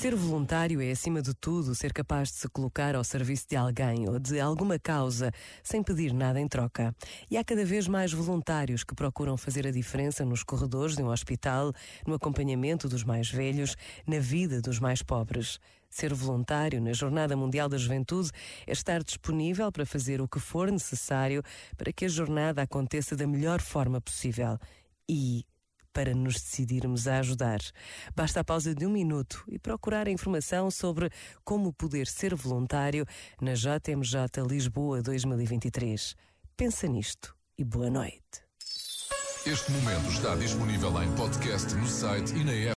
[0.00, 4.08] Ser voluntário é, acima de tudo, ser capaz de se colocar ao serviço de alguém
[4.08, 5.30] ou de alguma causa
[5.62, 6.96] sem pedir nada em troca.
[7.30, 11.08] E há cada vez mais voluntários que procuram fazer a diferença nos corredores de um
[11.08, 11.74] hospital,
[12.06, 13.76] no acompanhamento dos mais velhos,
[14.06, 15.60] na vida dos mais pobres.
[15.90, 18.30] Ser voluntário na Jornada Mundial da Juventude
[18.66, 21.42] é estar disponível para fazer o que for necessário
[21.76, 24.58] para que a jornada aconteça da melhor forma possível.
[25.06, 25.44] E
[25.92, 27.60] para nos decidirmos a ajudar.
[28.14, 31.10] Basta a pausa de um minuto e procurar informação sobre
[31.44, 33.04] como poder ser voluntário
[33.40, 36.14] na JMJ Lisboa 2023.
[36.56, 38.50] Pensa nisto e boa noite.
[39.46, 42.68] Este momento está disponível em podcast no site e na app.